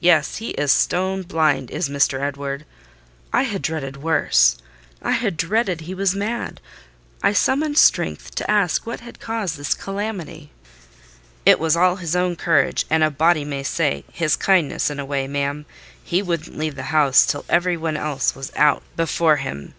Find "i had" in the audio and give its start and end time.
3.30-3.60, 5.02-5.36